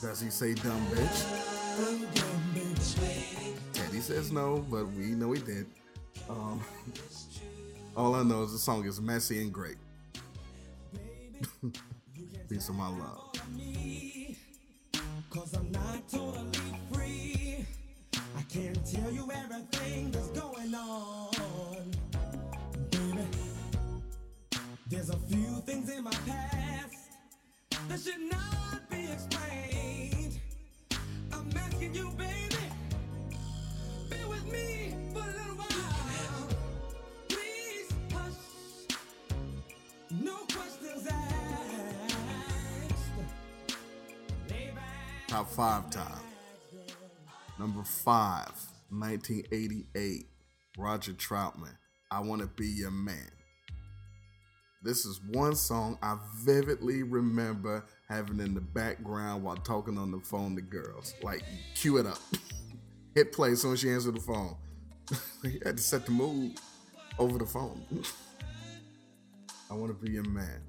Does 0.00 0.20
he 0.20 0.30
say 0.30 0.54
dumb 0.54 0.86
bitch? 0.86 1.24
Teddy 3.72 3.98
says 3.98 4.30
no, 4.30 4.64
but 4.70 4.86
we 4.92 5.06
know 5.06 5.32
he 5.32 5.40
did. 5.40 5.66
Um, 6.30 6.62
all 7.96 8.14
I 8.14 8.22
know 8.22 8.44
is 8.44 8.52
the 8.52 8.58
song 8.58 8.86
is 8.86 9.00
messy 9.00 9.42
and 9.42 9.52
great. 9.52 9.78
Piece 12.48 12.68
of 12.68 12.76
my 12.76 12.86
love. 12.86 13.32
Cause 15.28 15.54
I'm 15.54 15.72
not 15.72 16.08
totally 16.08 16.60
free. 16.92 17.66
I 18.38 18.42
can't 18.42 18.86
tell 18.86 19.10
you 19.10 19.28
everything 19.28 20.12
there's 25.06 25.22
a 25.22 25.26
few 25.26 25.60
things 25.60 25.90
in 25.90 26.02
my 26.02 26.10
past 26.10 26.94
that 27.88 28.00
should 28.00 28.20
not 28.30 28.90
be 28.90 29.08
explained. 29.12 30.40
I'm 31.32 31.50
asking 31.56 31.94
you, 31.94 32.10
baby, 32.16 32.56
be 34.10 34.24
with 34.28 34.50
me 34.50 34.94
for 35.12 35.20
a 35.20 35.26
little 35.26 35.56
while. 35.56 36.48
Please 37.28 37.92
hush. 38.12 38.32
No 40.10 40.36
questions 40.52 41.06
asked. 41.08 42.16
Top 45.28 45.48
five 45.50 45.90
time. 45.90 46.20
Number 47.58 47.84
five, 47.84 48.52
1988, 48.90 50.26
Roger 50.78 51.12
Troutman. 51.12 51.76
I 52.10 52.20
want 52.20 52.40
to 52.40 52.48
be 52.48 52.66
your 52.66 52.90
man. 52.90 53.35
This 54.86 55.04
is 55.04 55.20
one 55.32 55.56
song 55.56 55.98
I 56.00 56.16
vividly 56.36 57.02
remember 57.02 57.84
having 58.08 58.38
in 58.38 58.54
the 58.54 58.60
background 58.60 59.42
while 59.42 59.56
talking 59.56 59.98
on 59.98 60.12
the 60.12 60.20
phone 60.20 60.54
to 60.54 60.62
girls. 60.62 61.12
Like, 61.24 61.42
cue 61.74 61.96
it 61.96 62.06
up. 62.06 62.20
Hit 63.16 63.32
play 63.32 63.50
as 63.50 63.62
soon 63.62 63.72
as 63.72 63.80
she 63.80 63.90
answered 63.90 64.14
the 64.14 64.20
phone. 64.20 64.54
you 65.42 65.60
had 65.64 65.78
to 65.78 65.82
set 65.82 66.06
the 66.06 66.12
mood 66.12 66.60
over 67.18 67.36
the 67.36 67.46
phone. 67.46 67.84
I 69.70 69.74
want 69.74 69.88
to 69.88 70.06
be 70.06 70.12
your 70.12 70.22
man. 70.22 70.62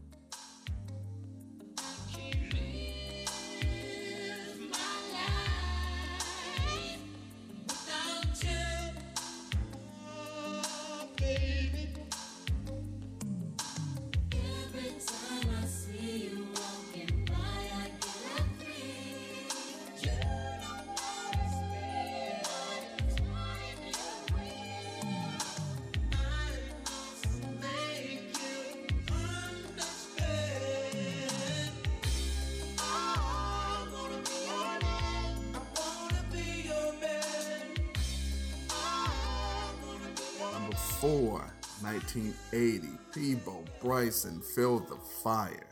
Four, 41.07 41.39
1980, 41.83 42.85
Peabo 43.13 43.63
Bryson, 43.79 44.41
Feel 44.41 44.79
the 44.79 44.97
Fire. 45.23 45.69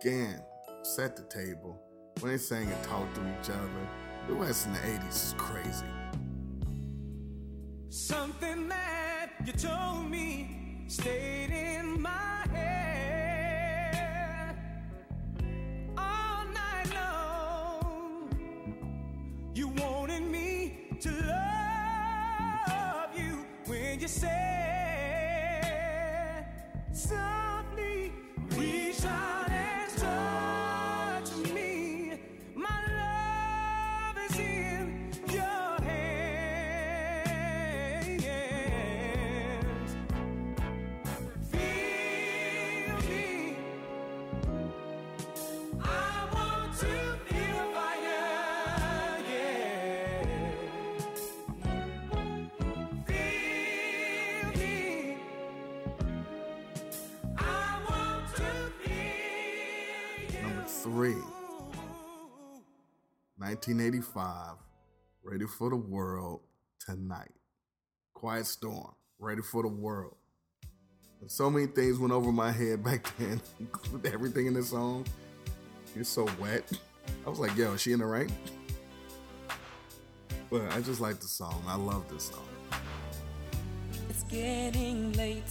Again, 0.00 0.40
set 0.84 1.16
the 1.16 1.24
table. 1.24 1.82
When 2.20 2.30
they 2.30 2.38
sang 2.38 2.70
and 2.70 2.84
talked 2.84 3.12
to 3.16 3.20
each 3.22 3.50
other, 3.50 3.88
the 4.28 4.36
West 4.36 4.66
in 4.66 4.74
the 4.74 4.78
80s 4.78 5.08
is 5.10 5.34
crazy. 5.36 5.84
Something 7.88 8.68
that 8.68 9.30
you 9.44 9.52
told 9.54 10.08
me 10.08 10.84
stayed 10.86 11.47
1985, 63.74 64.56
Ready 65.22 65.44
for 65.44 65.68
the 65.68 65.76
World 65.76 66.40
Tonight. 66.80 67.34
Quiet 68.14 68.46
Storm, 68.46 68.94
Ready 69.18 69.42
for 69.42 69.62
the 69.62 69.68
World. 69.68 70.16
And 71.20 71.30
so 71.30 71.50
many 71.50 71.66
things 71.66 71.98
went 71.98 72.14
over 72.14 72.32
my 72.32 72.50
head 72.50 72.82
back 72.84 73.06
then, 73.18 73.42
everything 74.06 74.46
in 74.46 74.54
this 74.54 74.70
song. 74.70 75.04
It's 75.94 76.08
so 76.08 76.26
wet. 76.40 76.72
I 77.26 77.28
was 77.28 77.38
like, 77.38 77.54
yo, 77.58 77.74
is 77.74 77.82
she 77.82 77.92
in 77.92 77.98
the 77.98 78.06
right? 78.06 78.30
But 80.50 80.72
I 80.72 80.80
just 80.80 81.02
like 81.02 81.20
the 81.20 81.28
song. 81.28 81.62
I 81.66 81.76
love 81.76 82.08
this 82.10 82.30
song. 82.30 82.48
It's 84.08 84.22
getting 84.22 85.12
late. 85.12 85.42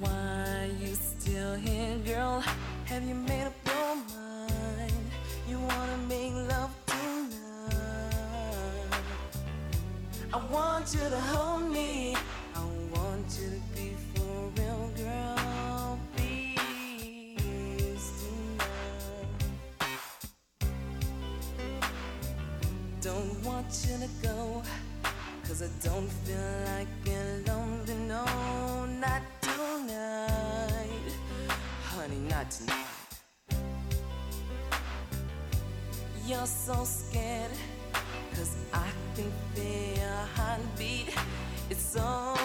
Why 0.00 0.68
you 0.80 0.94
still 0.96 1.54
here, 1.54 1.96
girl? 1.98 2.40
Have 2.86 3.04
you 3.04 3.14
made 3.14 3.44
up 3.44 3.54
your 3.66 3.96
mind? 4.16 4.92
You 5.48 5.60
wanna 5.60 5.96
make 6.08 6.34
love 6.50 6.74
I 10.30 10.36
want 10.52 10.92
you 10.92 11.00
to 11.00 11.20
hold 11.20 11.72
me. 11.72 12.14
I 12.54 12.60
want 12.94 13.38
you 13.40 13.48
to 13.48 13.60
be 13.74 13.94
for 14.14 14.50
real, 14.56 14.90
girl. 14.94 15.98
Please. 16.14 16.58
Don't 23.00 23.42
want 23.42 23.86
you 23.88 23.96
to 23.96 24.08
go. 24.22 24.62
Cause 25.46 25.62
I 25.62 25.68
don't 25.82 26.10
feel 26.24 26.36
like 26.66 26.88
being 27.04 27.44
lonely, 27.46 27.94
no, 28.06 28.24
not 29.00 29.22
tonight. 29.40 31.08
Honey, 31.84 32.18
not 32.28 32.50
tonight. 32.50 32.84
You're 36.26 36.44
so 36.44 36.84
scared, 36.84 37.50
cause 38.38 38.54
I 38.72 38.86
can 39.16 39.32
feel 39.54 39.96
your 39.98 40.22
heartbeat. 40.36 41.12
It's 41.70 41.82
so 41.82 42.36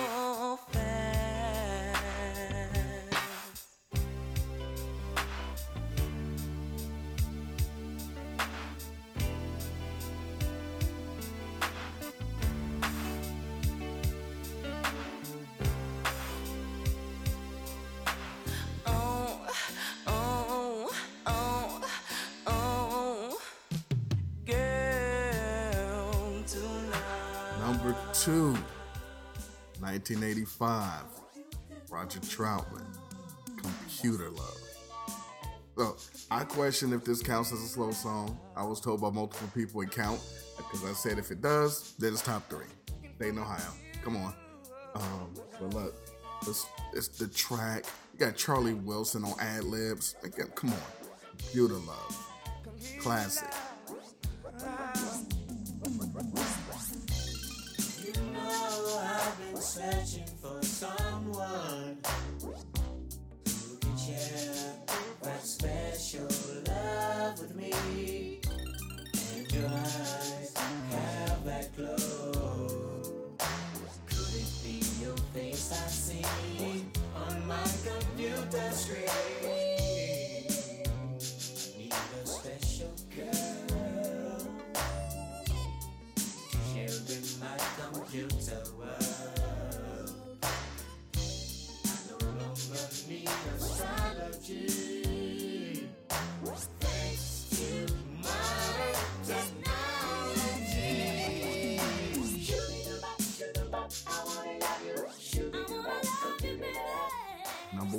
two, 28.14 28.54
1985, 29.80 31.02
Roger 31.90 32.20
Troutman, 32.20 32.86
Computer 33.58 34.30
Love. 34.30 34.60
So, 35.76 35.98
I 36.30 36.44
question 36.44 36.94
if 36.94 37.04
this 37.04 37.24
counts 37.24 37.52
as 37.52 37.60
a 37.60 37.68
slow 37.68 37.92
song. 37.92 38.38
I 38.56 38.64
was 38.64 38.80
told 38.80 39.02
by 39.02 39.10
multiple 39.10 39.50
people 39.56 39.82
it 39.82 39.90
count 39.92 40.20
because 40.58 40.86
I 40.86 40.94
said 40.94 41.18
if 41.18 41.32
it 41.32 41.42
does, 41.42 41.96
then 41.98 42.14
it's 42.14 42.22
top 42.22 42.48
three. 42.50 42.68
Dayton, 43.20 43.40
Ohio. 43.40 43.74
Come 44.04 44.18
on. 44.18 44.34
Um, 44.94 45.34
but 45.60 45.74
look, 45.74 45.96
it's, 46.48 46.68
it's 46.94 47.08
the 47.08 47.28
track. 47.28 47.86
You 48.14 48.20
got 48.20 48.36
Charlie 48.36 48.76
Wilson 48.76 49.24
on 49.26 49.34
ad 49.40 49.64
libs. 49.64 50.16
Come 50.54 50.70
on. 50.70 50.78
Computer 51.38 51.76
Love. 51.76 52.28
Classic. 53.00 53.50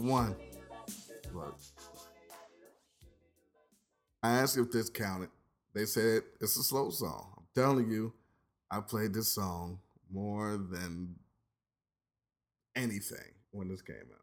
One. 0.04 0.36
Look. 1.32 1.56
I 4.22 4.30
asked 4.30 4.56
if 4.56 4.70
this 4.70 4.90
counted. 4.90 5.30
They 5.74 5.84
said 5.86 6.22
it's 6.40 6.56
a 6.56 6.62
slow 6.62 6.90
song. 6.90 7.32
I'm 7.36 7.44
telling 7.54 7.90
you, 7.90 8.12
I 8.70 8.80
played 8.80 9.12
this 9.12 9.28
song 9.28 9.80
more 10.10 10.56
than 10.56 11.16
anything 12.76 13.34
when 13.50 13.68
this 13.68 13.82
came 13.82 13.96
out. 13.96 14.20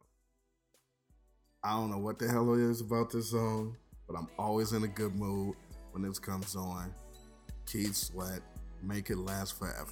I 1.64 1.74
don't 1.74 1.92
know 1.92 2.00
what 2.00 2.18
the 2.18 2.28
hell 2.28 2.54
it 2.54 2.60
is 2.60 2.82
about 2.82 3.12
this 3.12 3.32
song, 3.32 3.76
but 4.08 4.18
I'm 4.18 4.28
always 4.40 4.74
in 4.74 4.84
a 4.84 4.88
good 4.88 5.16
mood 5.16 5.56
when 5.92 6.04
this 6.04 6.20
comes 6.20 6.56
on. 6.56 6.94
Keith 7.66 7.96
Sweat, 7.96 8.42
Make 8.82 9.10
It 9.10 9.18
Last 9.18 9.60
Forever. 9.60 9.92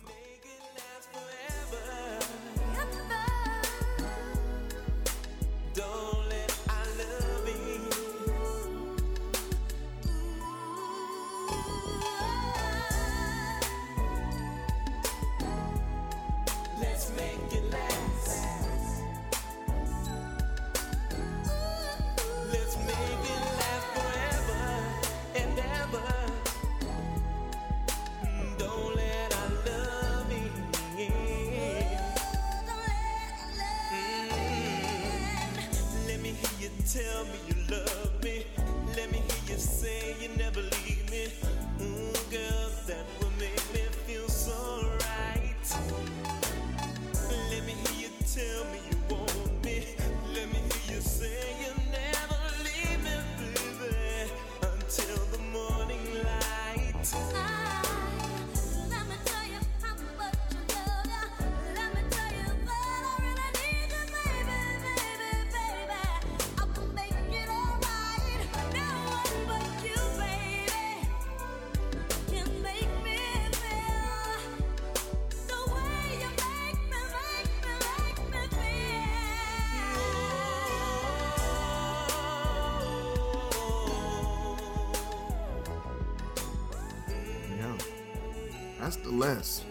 The. 89.38 89.64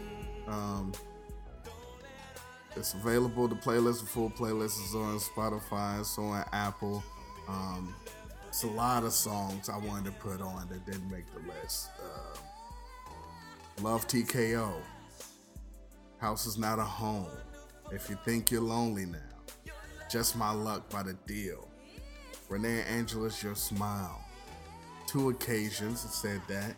Um, 0.46 0.92
it's 2.76 2.94
available. 2.94 3.48
The 3.48 3.56
playlist, 3.56 4.00
the 4.00 4.06
full 4.06 4.30
playlist 4.30 4.84
is 4.84 4.94
on 4.94 5.18
Spotify, 5.18 6.04
so 6.04 6.22
on 6.22 6.44
Apple. 6.52 7.02
Um, 7.48 7.94
it's 8.46 8.62
a 8.62 8.68
lot 8.68 9.04
of 9.04 9.12
songs 9.12 9.68
I 9.68 9.78
wanted 9.78 10.06
to 10.06 10.12
put 10.12 10.40
on 10.40 10.68
that 10.68 10.86
didn't 10.86 11.10
make 11.10 11.24
the 11.32 11.40
list. 11.52 11.90
Uh, 11.98 12.38
Love 13.82 14.06
TKO. 14.06 14.72
House 16.18 16.46
is 16.46 16.58
not 16.58 16.78
a 16.78 16.84
home. 16.84 17.26
If 17.92 18.10
you 18.10 18.18
think 18.24 18.50
you're 18.50 18.60
lonely 18.60 19.06
now, 19.06 19.72
just 20.10 20.36
my 20.36 20.52
luck 20.52 20.88
by 20.90 21.02
The 21.02 21.14
Deele. 21.26 21.68
Renee 22.48 22.82
Angelus, 22.82 23.42
your 23.42 23.54
smile. 23.54 24.24
Two 25.06 25.30
occasions 25.30 26.04
it 26.04 26.10
said 26.10 26.40
that. 26.48 26.74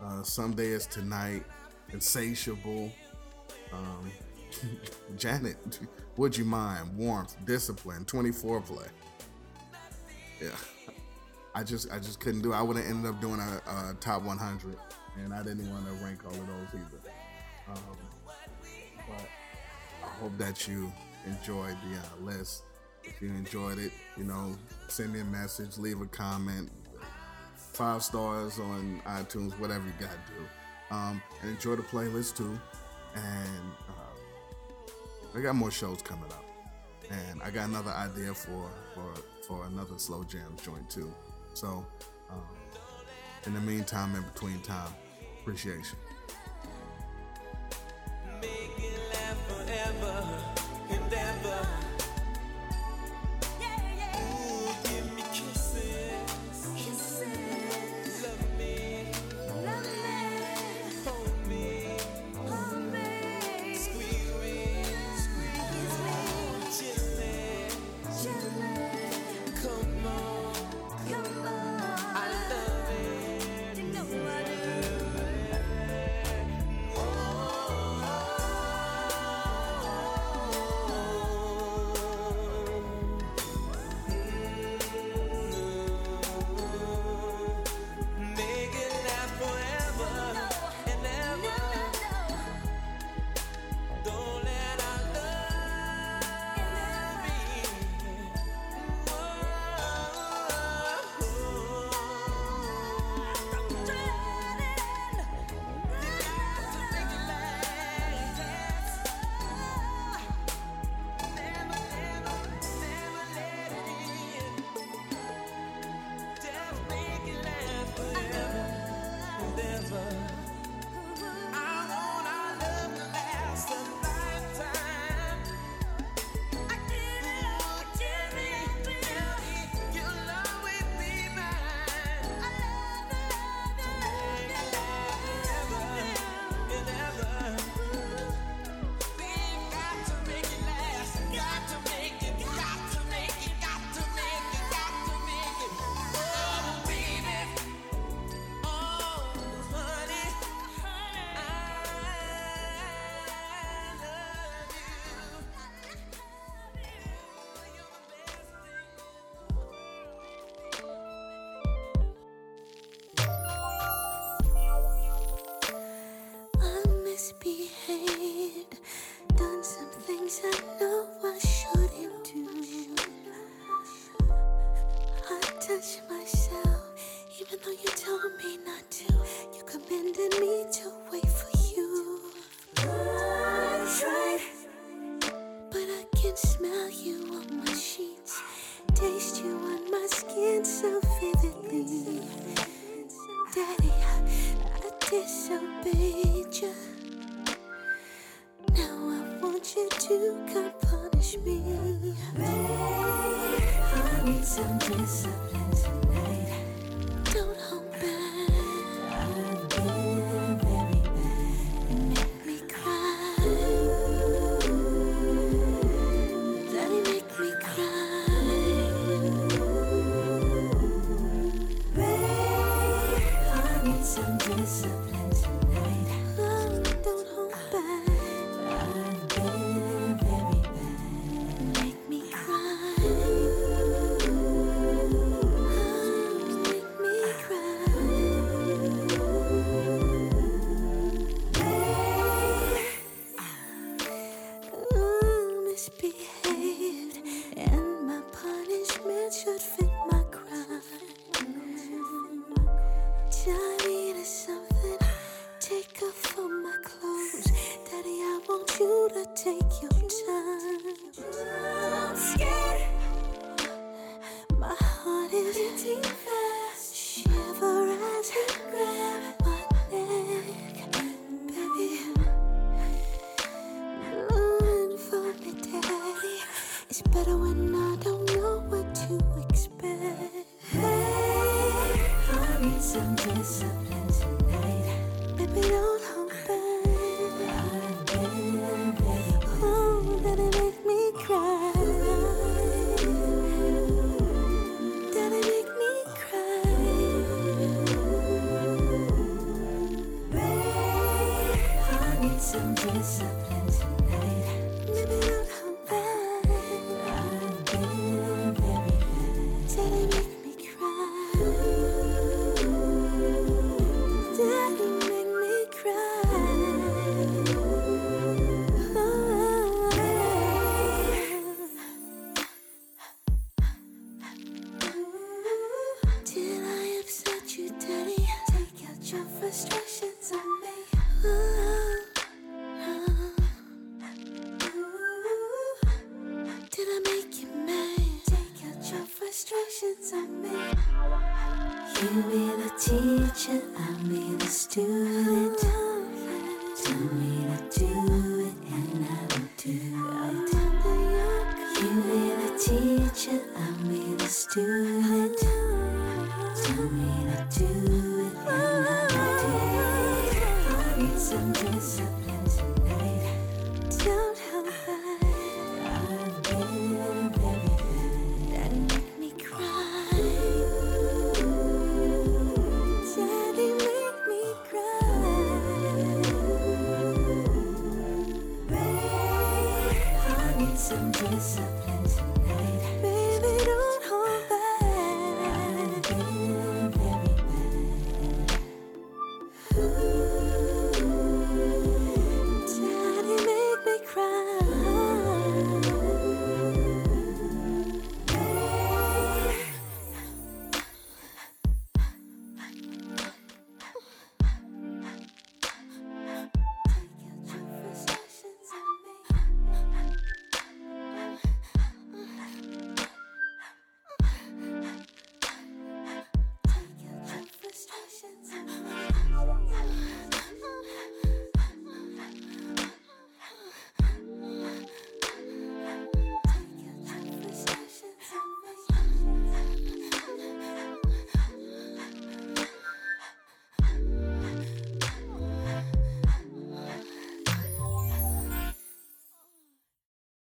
Uh, 0.00 0.22
Someday 0.22 0.68
is 0.68 0.86
tonight. 0.86 1.44
Insatiable. 1.92 2.92
Um, 3.72 4.10
Janet, 5.16 5.80
would 6.16 6.36
you 6.36 6.44
mind? 6.44 6.96
Warmth, 6.96 7.36
discipline, 7.44 8.04
24 8.04 8.60
play. 8.62 8.86
Yeah. 10.40 10.48
I 11.54 11.64
just 11.64 11.90
I 11.90 11.98
just 11.98 12.20
couldn't 12.20 12.42
do 12.42 12.52
it. 12.52 12.56
I 12.56 12.62
would 12.62 12.76
have 12.76 12.86
ended 12.86 13.10
up 13.10 13.20
doing 13.20 13.40
a, 13.40 13.90
a, 13.90 13.94
top 13.94 14.22
100, 14.22 14.76
and 15.16 15.34
I 15.34 15.42
didn't 15.42 15.68
want 15.70 15.86
to 15.86 16.04
rank 16.04 16.24
all 16.24 16.30
of 16.30 16.46
those 16.46 16.68
either. 16.74 17.12
Um, 17.68 17.96
but 19.08 19.28
I 20.04 20.08
hope 20.20 20.38
that 20.38 20.68
you 20.68 20.92
enjoyed 21.26 21.76
the 21.90 21.98
uh, 21.98 22.24
list. 22.24 22.62
If 23.02 23.20
you 23.20 23.30
enjoyed 23.30 23.78
it, 23.78 23.90
you 24.16 24.24
know, 24.24 24.54
send 24.88 25.12
me 25.12 25.20
a 25.20 25.24
message, 25.24 25.78
leave 25.78 26.00
a 26.00 26.06
comment, 26.06 26.70
five 27.56 28.02
stars 28.02 28.58
on 28.58 29.02
iTunes, 29.06 29.58
whatever 29.58 29.84
you 29.86 29.92
got 29.98 30.10
to 30.10 30.32
do. 30.32 30.46
Um, 30.90 31.22
and 31.42 31.50
enjoy 31.50 31.76
the 31.76 31.82
playlist 31.82 32.36
too. 32.36 32.58
And 33.14 33.72
uh, 33.88 35.38
I 35.38 35.42
got 35.42 35.54
more 35.54 35.70
shows 35.70 36.02
coming 36.02 36.30
up, 36.30 36.44
and 37.10 37.42
I 37.42 37.50
got 37.50 37.68
another 37.68 37.90
idea 37.90 38.32
for 38.34 38.70
for 38.94 39.12
for 39.46 39.66
another 39.66 39.98
slow 39.98 40.24
jam 40.24 40.56
joint 40.62 40.88
too. 40.88 41.12
So, 41.54 41.84
um, 42.30 42.42
in 43.46 43.54
the 43.54 43.60
meantime, 43.60 44.14
in 44.14 44.22
between 44.22 44.60
time, 44.60 44.92
appreciation. 45.40 45.98